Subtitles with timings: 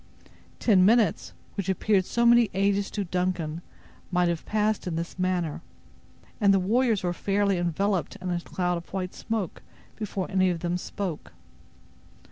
[0.57, 3.61] Ten minutes, which appeared so many ages to Duncan,
[4.11, 5.61] might have passed in this manner;
[6.39, 9.61] and the warriors were fairly enveloped in a cloud of white smoke
[9.95, 11.33] before any of them spoke.